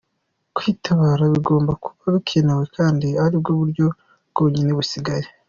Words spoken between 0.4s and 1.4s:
Kwitabara